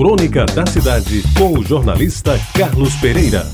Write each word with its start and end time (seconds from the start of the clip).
Crônica 0.00 0.46
da 0.46 0.64
Cidade, 0.64 1.22
com 1.36 1.58
o 1.58 1.62
jornalista 1.62 2.32
Carlos 2.56 2.94
Pereira. 3.02 3.46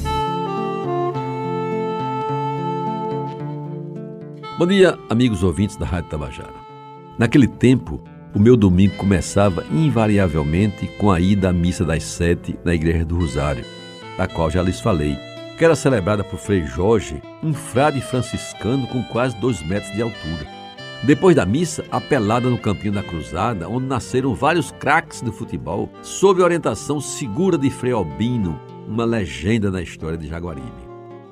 Bom 4.56 4.64
dia, 4.64 4.96
amigos 5.10 5.42
ouvintes 5.42 5.76
da 5.76 5.84
Rádio 5.84 6.10
Tabajara. 6.10 6.54
Naquele 7.18 7.48
tempo, 7.48 8.00
o 8.32 8.38
meu 8.38 8.56
domingo 8.56 8.94
começava 8.94 9.64
invariavelmente 9.72 10.86
com 11.00 11.10
a 11.10 11.18
ida 11.18 11.48
à 11.48 11.52
missa 11.52 11.84
das 11.84 12.04
sete 12.04 12.56
na 12.64 12.76
Igreja 12.76 13.04
do 13.04 13.18
Rosário, 13.18 13.64
da 14.16 14.28
qual 14.28 14.48
já 14.48 14.62
lhes 14.62 14.80
falei, 14.80 15.18
que 15.58 15.64
era 15.64 15.74
celebrada 15.74 16.22
por 16.22 16.38
Frei 16.38 16.64
Jorge, 16.64 17.20
um 17.42 17.52
frade 17.52 18.00
franciscano 18.00 18.86
com 18.86 19.02
quase 19.02 19.36
dois 19.40 19.60
metros 19.66 19.92
de 19.92 20.00
altura. 20.00 20.55
Depois 21.06 21.36
da 21.36 21.46
missa, 21.46 21.84
a 21.88 22.00
pelada 22.00 22.50
no 22.50 22.58
Campinho 22.58 22.94
da 22.94 23.02
Cruzada, 23.02 23.68
onde 23.68 23.86
nasceram 23.86 24.34
vários 24.34 24.72
craques 24.72 25.22
do 25.22 25.32
futebol, 25.32 25.88
sob 26.02 26.42
orientação 26.42 27.00
segura 27.00 27.56
de 27.56 27.70
Frei 27.70 27.92
Albino, 27.92 28.60
uma 28.88 29.04
legenda 29.04 29.70
na 29.70 29.80
história 29.80 30.18
de 30.18 30.26
Jaguaribe. 30.26 30.66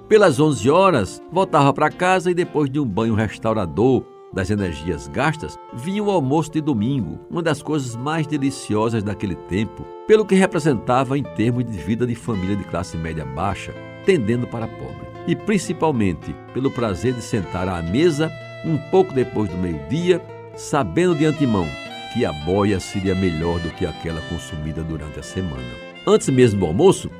Pelas 0.09 0.39
11 0.39 0.71
horas, 0.71 1.21
voltava 1.33 1.73
para 1.73 1.91
casa 1.91 2.31
e 2.31 2.35
depois 2.35 2.71
de 2.71 2.79
um 2.79 2.87
banho 2.87 3.17
restaurador 3.17 4.05
das 4.33 4.49
energias 4.49 5.09
gastas, 5.09 5.59
vinha 5.73 6.05
o 6.05 6.11
almoço 6.11 6.53
de 6.53 6.61
domingo, 6.61 7.19
uma 7.29 7.43
das 7.43 7.61
coisas 7.61 7.97
mais 7.97 8.29
deliciosas 8.29 9.03
daquele 9.03 9.35
tempo, 9.35 9.85
pelo 10.07 10.25
que 10.25 10.37
representava 10.37 11.19
em 11.19 11.25
termos 11.25 11.65
de 11.65 11.77
vida 11.79 12.07
de 12.07 12.15
família 12.15 12.55
de 12.55 12.63
classe 12.63 12.97
média 12.97 13.25
baixa, 13.25 13.75
tendendo 14.07 14.47
para 14.47 14.69
pobre. 14.69 15.09
E 15.27 15.35
principalmente 15.35 16.33
pelo 16.53 16.71
prazer 16.71 17.13
de 17.13 17.23
sentar 17.23 17.69
à 17.69 17.83
mesa 17.83 18.31
um 18.65 18.77
pouco 18.91 19.13
depois 19.13 19.51
do 19.51 19.57
meio-dia, 19.57 20.21
sabendo 20.57 21.15
de 21.15 21.27
antemão 21.27 21.67
que 22.13 22.25
a 22.25 22.33
boia 22.33 22.79
seria 22.79 23.15
melhor 23.15 23.59
do 23.59 23.71
que 23.71 23.85
aquela 23.85 24.21
consumida 24.23 24.83
durante 24.85 25.19
a 25.19 25.23
semana. 25.23 25.63
Antes 26.07 26.29
mesmo 26.29 26.61
do 26.61 26.67
almoço, 26.67 27.11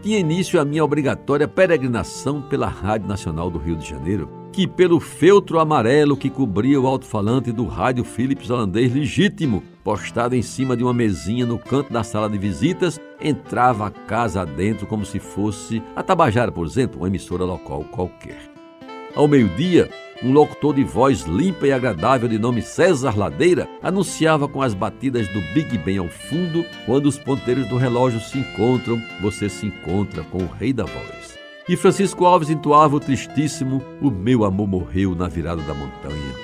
tinha 0.00 0.20
início 0.20 0.60
a 0.60 0.64
minha 0.64 0.84
obrigatória 0.84 1.48
peregrinação 1.48 2.40
pela 2.40 2.68
Rádio 2.68 3.08
Nacional 3.08 3.50
do 3.50 3.58
Rio 3.58 3.74
de 3.74 3.88
Janeiro, 3.88 4.30
que, 4.52 4.66
pelo 4.66 5.00
feltro 5.00 5.58
amarelo 5.58 6.16
que 6.16 6.30
cobria 6.30 6.80
o 6.80 6.86
alto-falante 6.86 7.50
do 7.50 7.66
rádio 7.66 8.04
Philips 8.04 8.48
holandês 8.48 8.94
legítimo, 8.94 9.62
postado 9.82 10.36
em 10.36 10.42
cima 10.42 10.76
de 10.76 10.84
uma 10.84 10.94
mesinha 10.94 11.44
no 11.44 11.58
canto 11.58 11.92
da 11.92 12.04
sala 12.04 12.30
de 12.30 12.38
visitas, 12.38 13.00
entrava 13.20 13.88
a 13.88 13.90
casa 13.90 14.42
adentro 14.42 14.86
como 14.86 15.04
se 15.04 15.18
fosse 15.18 15.82
a 15.96 16.02
Tabajara, 16.02 16.52
por 16.52 16.64
exemplo, 16.64 17.00
uma 17.00 17.08
emissora 17.08 17.44
local 17.44 17.84
qualquer. 17.90 18.38
Ao 19.14 19.26
meio-dia, 19.26 19.90
um 20.22 20.32
locutor 20.32 20.74
de 20.74 20.84
voz 20.84 21.22
limpa 21.22 21.66
e 21.66 21.72
agradável 21.72 22.28
de 22.28 22.38
nome 22.38 22.62
César 22.62 23.16
Ladeira 23.16 23.68
anunciava 23.82 24.48
com 24.48 24.62
as 24.62 24.74
batidas 24.74 25.28
do 25.28 25.40
Big 25.52 25.76
Ben 25.78 25.98
ao 25.98 26.08
fundo: 26.08 26.64
quando 26.84 27.06
os 27.06 27.18
ponteiros 27.18 27.68
do 27.68 27.76
relógio 27.76 28.20
se 28.20 28.38
encontram, 28.38 29.00
você 29.20 29.48
se 29.48 29.66
encontra 29.66 30.22
com 30.24 30.38
o 30.38 30.50
Rei 30.58 30.72
da 30.72 30.84
Voz. 30.84 31.36
E 31.68 31.76
Francisco 31.76 32.24
Alves 32.24 32.50
entoava 32.50 32.96
o 32.96 33.00
tristíssimo: 33.00 33.82
O 34.00 34.10
meu 34.10 34.44
amor 34.44 34.66
morreu 34.66 35.14
na 35.14 35.28
virada 35.28 35.62
da 35.62 35.74
montanha. 35.74 36.34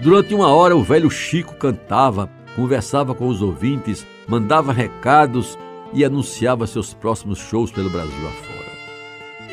Durante 0.00 0.32
uma 0.32 0.48
hora, 0.48 0.76
o 0.76 0.82
velho 0.82 1.10
Chico 1.10 1.56
cantava, 1.56 2.30
conversava 2.54 3.14
com 3.14 3.26
os 3.26 3.42
ouvintes, 3.42 4.06
mandava 4.28 4.72
recados 4.72 5.58
e 5.92 6.04
anunciava 6.04 6.66
seus 6.66 6.94
próximos 6.94 7.38
shows 7.38 7.72
pelo 7.72 7.90
Brasil 7.90 8.28
afora. 8.28 8.57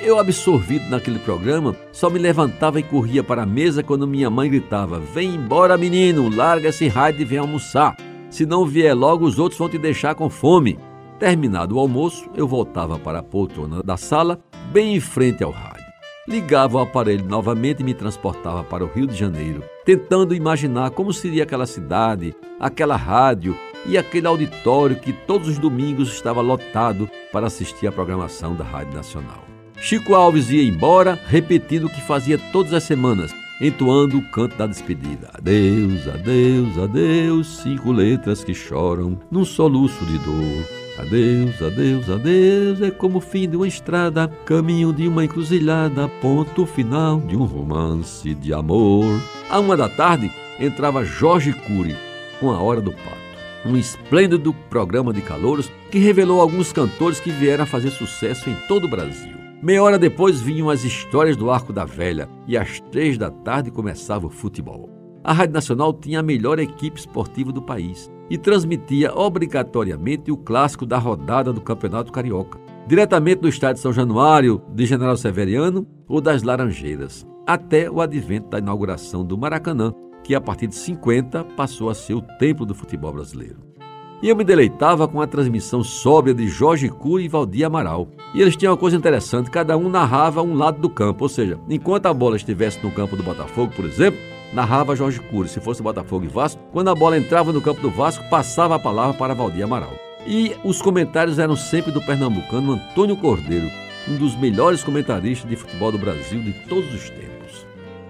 Eu, 0.01 0.19
absorvido 0.19 0.89
naquele 0.89 1.19
programa, 1.19 1.75
só 1.91 2.09
me 2.09 2.19
levantava 2.19 2.79
e 2.79 2.83
corria 2.83 3.23
para 3.23 3.43
a 3.43 3.45
mesa 3.45 3.81
quando 3.81 4.07
minha 4.07 4.29
mãe 4.29 4.49
gritava: 4.49 4.99
Vem 4.99 5.35
embora, 5.35 5.77
menino, 5.77 6.29
larga 6.29 6.69
esse 6.69 6.87
raio 6.87 7.19
e 7.19 7.25
vem 7.25 7.39
almoçar. 7.39 7.95
Se 8.29 8.45
não 8.45 8.65
vier 8.65 8.93
logo, 8.93 9.25
os 9.25 9.39
outros 9.39 9.57
vão 9.57 9.69
te 9.69 9.77
deixar 9.77 10.13
com 10.13 10.29
fome. 10.29 10.77
Terminado 11.17 11.75
o 11.75 11.79
almoço, 11.79 12.29
eu 12.35 12.47
voltava 12.47 12.99
para 12.99 13.19
a 13.19 13.23
poltrona 13.23 13.81
da 13.81 13.95
sala, 13.95 14.39
bem 14.71 14.95
em 14.95 14.99
frente 14.99 15.43
ao 15.43 15.51
rádio. 15.51 15.85
Ligava 16.27 16.77
o 16.77 16.81
aparelho 16.81 17.25
novamente 17.25 17.79
e 17.79 17.83
me 17.83 17.93
transportava 17.93 18.63
para 18.63 18.83
o 18.83 18.87
Rio 18.87 19.07
de 19.07 19.15
Janeiro, 19.15 19.63
tentando 19.85 20.35
imaginar 20.35 20.89
como 20.89 21.13
seria 21.13 21.43
aquela 21.43 21.65
cidade, 21.65 22.35
aquela 22.59 22.95
rádio 22.97 23.55
e 23.85 23.97
aquele 23.97 24.27
auditório 24.27 24.99
que 24.99 25.13
todos 25.13 25.47
os 25.47 25.59
domingos 25.59 26.11
estava 26.11 26.41
lotado 26.41 27.09
para 27.31 27.47
assistir 27.47 27.87
à 27.87 27.91
programação 27.91 28.55
da 28.55 28.63
Rádio 28.63 28.95
Nacional. 28.95 29.54
Chico 29.79 30.15
Alves 30.15 30.49
ia 30.49 30.63
embora, 30.63 31.19
repetindo 31.27 31.85
o 31.85 31.89
que 31.89 32.01
fazia 32.01 32.37
todas 32.51 32.73
as 32.73 32.83
semanas, 32.83 33.33
entoando 33.61 34.17
o 34.17 34.21
canto 34.29 34.55
da 34.57 34.65
despedida. 34.65 35.29
Adeus, 35.33 36.07
adeus, 36.07 36.77
adeus, 36.77 37.57
cinco 37.57 37.91
letras 37.91 38.43
que 38.43 38.53
choram 38.53 39.19
num 39.29 39.45
soluço 39.45 40.05
de 40.05 40.17
dor. 40.19 40.65
Adeus, 40.97 41.61
adeus, 41.61 42.09
adeus, 42.09 42.81
é 42.81 42.89
como 42.89 43.17
o 43.17 43.21
fim 43.21 43.49
de 43.49 43.57
uma 43.57 43.67
estrada, 43.67 44.29
caminho 44.45 44.93
de 44.93 45.07
uma 45.07 45.25
encruzilhada, 45.25 46.07
ponto 46.07 46.65
final 46.65 47.19
de 47.19 47.35
um 47.35 47.43
romance 47.43 48.33
de 48.33 48.53
amor. 48.53 49.21
À 49.49 49.59
uma 49.59 49.75
da 49.75 49.89
tarde, 49.89 50.31
entrava 50.59 51.03
Jorge 51.03 51.51
Cury 51.51 51.95
com 52.39 52.49
a 52.49 52.59
Hora 52.59 52.81
do 52.81 52.91
Pato 52.91 53.25
um 53.65 53.75
esplêndido 53.75 54.53
programa 54.69 55.11
de 55.11 55.21
calouros 55.21 55.71
que 55.89 55.97
revelou 55.97 56.39
alguns 56.39 56.71
cantores 56.71 57.19
que 57.19 57.31
vieram 57.31 57.63
a 57.63 57.67
fazer 57.67 57.89
sucesso 57.89 58.49
em 58.49 58.55
todo 58.67 58.85
o 58.85 58.89
Brasil. 58.89 59.44
Meia 59.65 59.81
hora 59.81 59.97
depois 59.97 60.39
vinham 60.39 60.69
as 60.69 60.83
histórias 60.83 61.35
do 61.35 61.49
Arco 61.49 61.73
da 61.73 61.85
Velha 61.85 62.29
e 62.47 62.55
às 62.55 62.79
três 62.91 63.17
da 63.17 63.31
tarde 63.31 63.71
começava 63.71 64.27
o 64.27 64.29
futebol. 64.29 64.87
A 65.23 65.33
Rádio 65.33 65.55
Nacional 65.55 65.91
tinha 65.91 66.19
a 66.19 66.21
melhor 66.21 66.59
equipe 66.59 66.99
esportiva 66.99 67.51
do 67.51 67.63
país 67.63 68.07
e 68.29 68.37
transmitia 68.37 69.11
obrigatoriamente 69.11 70.31
o 70.31 70.37
clássico 70.37 70.85
da 70.85 70.99
rodada 70.99 71.51
do 71.51 71.61
Campeonato 71.61 72.11
Carioca, 72.11 72.59
diretamente 72.85 73.41
do 73.41 73.49
estádio 73.49 73.81
São 73.81 73.91
Januário, 73.91 74.61
de 74.71 74.85
General 74.85 75.17
Severiano 75.17 75.87
ou 76.07 76.21
das 76.21 76.43
Laranjeiras, 76.43 77.25
até 77.47 77.89
o 77.89 78.01
advento 78.01 78.51
da 78.51 78.59
inauguração 78.59 79.25
do 79.25 79.35
Maracanã, 79.35 79.91
que 80.23 80.35
a 80.35 80.41
partir 80.41 80.67
de 80.67 80.75
50 80.75 81.43
passou 81.57 81.89
a 81.89 81.95
ser 81.95 82.13
o 82.13 82.21
templo 82.21 82.67
do 82.67 82.75
futebol 82.75 83.13
brasileiro. 83.13 83.74
E 84.21 84.29
eu 84.29 84.35
me 84.35 84.43
deleitava 84.43 85.07
com 85.07 85.21
a 85.21 85.27
transmissão 85.27 85.83
sóbria 85.83 86.33
de 86.33 86.47
Jorge 86.47 86.89
Cury 86.89 87.25
e 87.25 87.27
Valdir 87.27 87.65
Amaral. 87.65 88.07
E 88.33 88.41
eles 88.41 88.55
tinham 88.55 88.71
uma 88.71 88.77
coisa 88.77 88.95
interessante, 88.95 89.51
cada 89.51 89.77
um 89.77 89.89
narrava 89.89 90.41
um 90.41 90.55
lado 90.55 90.79
do 90.79 90.89
campo, 90.89 91.25
ou 91.25 91.29
seja, 91.29 91.59
enquanto 91.69 92.05
a 92.05 92.13
bola 92.13 92.35
estivesse 92.35 92.81
no 92.83 92.91
campo 92.91 93.15
do 93.15 93.23
Botafogo, 93.23 93.73
por 93.75 93.85
exemplo, 93.85 94.19
narrava 94.53 94.95
Jorge 94.95 95.19
Cury, 95.19 95.49
se 95.49 95.59
fosse 95.59 95.83
Botafogo 95.83 96.25
e 96.25 96.29
Vasco, 96.29 96.61
quando 96.71 96.89
a 96.89 96.95
bola 96.95 97.17
entrava 97.17 97.51
no 97.51 97.61
campo 97.61 97.81
do 97.81 97.91
Vasco, 97.91 98.27
passava 98.29 98.75
a 98.75 98.79
palavra 98.79 99.13
para 99.13 99.33
Valdir 99.33 99.63
Amaral. 99.63 99.93
E 100.25 100.55
os 100.63 100.81
comentários 100.81 101.37
eram 101.37 101.55
sempre 101.55 101.91
do 101.91 102.01
pernambucano 102.01 102.73
Antônio 102.73 103.17
Cordeiro, 103.17 103.69
um 104.07 104.17
dos 104.17 104.35
melhores 104.35 104.83
comentaristas 104.83 105.49
de 105.49 105.55
futebol 105.55 105.91
do 105.91 105.97
Brasil 105.97 106.41
de 106.41 106.53
todos 106.67 106.91
os 106.93 107.09
tempos. 107.09 107.65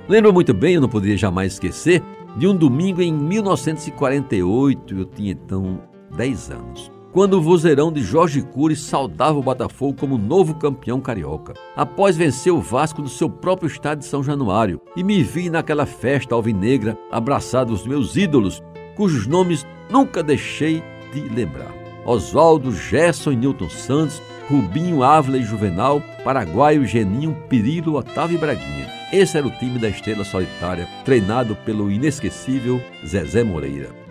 Lembro 0.07 0.31
muito 0.31 0.53
bem, 0.53 0.75
eu 0.75 0.81
não 0.81 0.89
poderia 0.89 1.17
jamais 1.17 1.53
esquecer, 1.53 2.01
de 2.37 2.47
um 2.47 2.55
domingo 2.55 3.01
em 3.01 3.11
1948, 3.11 4.93
eu 4.93 5.05
tinha 5.05 5.31
então 5.31 5.79
10 6.15 6.51
anos. 6.51 6.91
Quando 7.15 7.35
o 7.35 7.41
vozeirão 7.41 7.93
de 7.93 8.01
Jorge 8.01 8.41
Cury 8.41 8.75
saudava 8.75 9.39
o 9.39 9.41
Botafogo 9.41 9.95
como 9.97 10.17
novo 10.17 10.55
campeão 10.55 10.99
carioca, 10.99 11.53
após 11.73 12.17
vencer 12.17 12.51
o 12.51 12.59
Vasco 12.59 13.01
no 13.01 13.07
seu 13.07 13.29
próprio 13.29 13.67
estádio 13.67 13.99
de 13.99 14.05
São 14.05 14.21
Januário, 14.21 14.81
e 14.97 15.03
me 15.03 15.23
vi 15.23 15.49
naquela 15.49 15.85
festa 15.85 16.35
alvinegra 16.35 16.97
abraçado 17.09 17.71
os 17.71 17.87
meus 17.87 18.17
ídolos, 18.17 18.61
cujos 18.97 19.27
nomes 19.27 19.65
nunca 19.89 20.21
deixei 20.21 20.83
de 21.13 21.21
lembrar. 21.29 21.73
Oswaldo, 22.05 22.73
Gerson 22.73 23.31
e 23.31 23.35
Newton 23.37 23.69
Santos, 23.69 24.21
Rubinho, 24.49 25.01
Ávila 25.01 25.37
e 25.37 25.43
Juvenal, 25.43 26.01
Paraguaio, 26.23 26.85
Geninho, 26.85 27.33
Pirilo, 27.47 27.95
Otávio 27.95 28.35
e 28.35 28.39
Braguinha. 28.39 28.91
Esse 29.13 29.37
era 29.37 29.47
o 29.47 29.51
time 29.51 29.79
da 29.79 29.87
estrela 29.87 30.25
solitária, 30.25 30.85
treinado 31.05 31.55
pelo 31.65 31.89
inesquecível 31.89 32.81
Zezé 33.05 33.41
Moreira. 33.41 34.04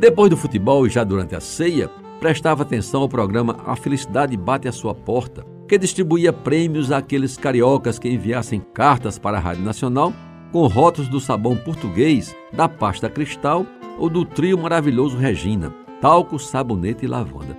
Depois 0.00 0.30
do 0.30 0.36
futebol 0.36 0.86
e 0.86 0.88
já 0.88 1.04
durante 1.04 1.36
a 1.36 1.40
ceia, 1.40 1.90
prestava 2.18 2.62
atenção 2.62 3.02
ao 3.02 3.08
programa 3.08 3.58
A 3.66 3.76
Felicidade 3.76 4.34
Bate 4.34 4.66
à 4.66 4.72
Sua 4.72 4.94
Porta, 4.94 5.44
que 5.68 5.76
distribuía 5.76 6.32
prêmios 6.32 6.90
àqueles 6.90 7.36
cariocas 7.36 7.98
que 7.98 8.08
enviassem 8.08 8.62
cartas 8.72 9.18
para 9.18 9.36
a 9.36 9.40
Rádio 9.40 9.62
Nacional 9.62 10.10
com 10.50 10.66
rótulos 10.66 11.10
do 11.10 11.20
sabão 11.20 11.54
português, 11.54 12.34
da 12.50 12.66
pasta 12.66 13.10
cristal 13.10 13.66
ou 13.98 14.08
do 14.08 14.24
trio 14.24 14.56
maravilhoso 14.56 15.18
Regina, 15.18 15.70
talco, 16.00 16.38
sabonete 16.38 17.04
e 17.04 17.08
lavanda. 17.08 17.54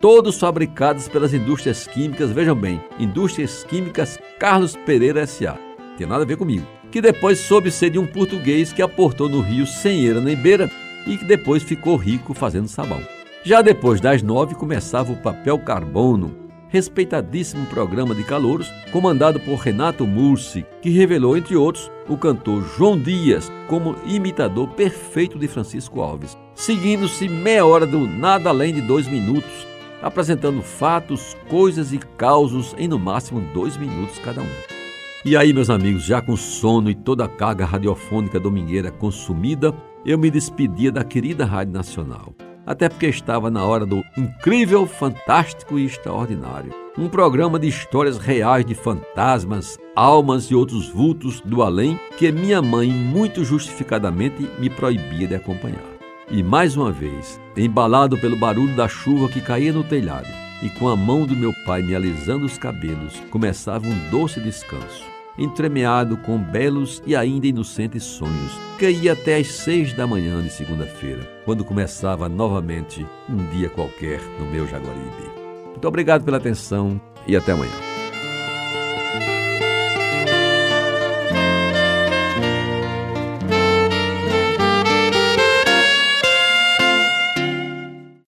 Todos 0.00 0.40
fabricados 0.40 1.06
pelas 1.06 1.32
indústrias 1.32 1.86
químicas, 1.86 2.32
vejam 2.32 2.56
bem, 2.56 2.80
Indústrias 2.98 3.62
Químicas 3.62 4.18
Carlos 4.40 4.74
Pereira 4.84 5.20
S.A. 5.20 5.56
Tem 5.96 6.04
nada 6.04 6.24
a 6.24 6.26
ver 6.26 6.36
comigo. 6.36 6.66
Que 6.90 7.00
depois 7.00 7.38
soube 7.38 7.70
ser 7.70 7.90
de 7.90 7.98
um 7.98 8.06
português 8.06 8.72
que 8.72 8.82
aportou 8.82 9.28
no 9.28 9.40
rio 9.40 9.66
sem 9.66 10.04
eira 10.04 10.20
nem 10.20 10.34
beira 10.36 10.68
e 11.06 11.16
que 11.16 11.24
depois 11.24 11.62
ficou 11.62 11.96
rico 11.96 12.34
fazendo 12.34 12.68
sabão. 12.68 13.00
Já 13.44 13.62
depois 13.62 14.00
das 14.00 14.22
nove 14.22 14.54
começava 14.54 15.12
o 15.12 15.16
Papel 15.16 15.58
Carbono, 15.58 16.34
respeitadíssimo 16.68 17.64
programa 17.66 18.14
de 18.14 18.24
calouros 18.24 18.68
comandado 18.92 19.38
por 19.40 19.56
Renato 19.56 20.06
Mursi, 20.06 20.66
que 20.82 20.90
revelou, 20.90 21.36
entre 21.36 21.56
outros, 21.56 21.90
o 22.08 22.16
cantor 22.16 22.64
João 22.76 22.98
Dias 22.98 23.50
como 23.68 23.96
imitador 24.04 24.68
perfeito 24.68 25.38
de 25.38 25.48
Francisco 25.48 26.00
Alves, 26.00 26.36
seguindo-se 26.54 27.28
meia 27.28 27.64
hora 27.64 27.86
do 27.86 28.06
Nada 28.06 28.50
Além 28.50 28.74
de 28.74 28.80
Dois 28.80 29.06
Minutos, 29.06 29.66
apresentando 30.02 30.62
fatos, 30.62 31.36
coisas 31.48 31.92
e 31.92 31.98
causos 31.98 32.74
em 32.78 32.88
no 32.88 32.98
máximo 32.98 33.40
dois 33.54 33.76
minutos 33.76 34.18
cada 34.18 34.40
um. 34.42 34.76
E 35.24 35.36
aí, 35.36 35.52
meus 35.52 35.70
amigos, 35.70 36.04
já 36.04 36.20
com 36.20 36.36
sono 36.36 36.88
e 36.88 36.94
toda 36.94 37.24
a 37.24 37.28
carga 37.28 37.64
radiofônica 37.64 38.38
domingueira 38.38 38.92
consumida, 38.92 39.74
eu 40.06 40.16
me 40.16 40.30
despedia 40.30 40.92
da 40.92 41.02
querida 41.02 41.44
Rádio 41.44 41.72
Nacional. 41.72 42.32
Até 42.64 42.88
porque 42.88 43.06
estava 43.06 43.50
na 43.50 43.64
hora 43.64 43.84
do 43.84 44.04
incrível, 44.16 44.86
fantástico 44.86 45.78
e 45.78 45.84
extraordinário. 45.84 46.72
Um 46.96 47.08
programa 47.08 47.58
de 47.58 47.66
histórias 47.66 48.16
reais 48.16 48.64
de 48.64 48.74
fantasmas, 48.74 49.76
almas 49.94 50.44
e 50.44 50.54
outros 50.54 50.88
vultos 50.88 51.40
do 51.40 51.60
além 51.60 51.98
que 52.16 52.30
minha 52.30 52.62
mãe, 52.62 52.88
muito 52.88 53.44
justificadamente, 53.44 54.48
me 54.58 54.70
proibia 54.70 55.26
de 55.26 55.34
acompanhar. 55.34 55.84
E 56.30 56.42
mais 56.42 56.76
uma 56.76 56.92
vez, 56.92 57.40
embalado 57.56 58.16
pelo 58.18 58.36
barulho 58.36 58.74
da 58.74 58.88
chuva 58.88 59.28
que 59.28 59.40
caía 59.40 59.72
no 59.72 59.84
telhado, 59.84 60.28
e 60.62 60.70
com 60.70 60.88
a 60.88 60.96
mão 60.96 61.26
do 61.26 61.36
meu 61.36 61.52
pai 61.66 61.82
me 61.82 61.94
alisando 61.94 62.46
os 62.46 62.56
cabelos, 62.56 63.20
começava 63.30 63.86
um 63.86 64.10
doce 64.10 64.40
descanso, 64.40 65.04
entremeado 65.38 66.16
com 66.16 66.38
belos 66.38 67.02
e 67.06 67.14
ainda 67.14 67.46
inocentes 67.46 68.04
sonhos, 68.04 68.52
que 68.78 68.90
ia 68.90 69.12
até 69.12 69.36
às 69.36 69.48
seis 69.48 69.92
da 69.92 70.06
manhã 70.06 70.42
de 70.42 70.50
segunda-feira, 70.50 71.22
quando 71.44 71.64
começava 71.64 72.28
novamente 72.28 73.06
um 73.28 73.46
dia 73.50 73.68
qualquer 73.68 74.20
no 74.38 74.46
meu 74.46 74.66
Jaguaribe. 74.66 75.30
Muito 75.66 75.86
obrigado 75.86 76.24
pela 76.24 76.38
atenção 76.38 77.00
e 77.26 77.36
até 77.36 77.52
amanhã. 77.52 77.85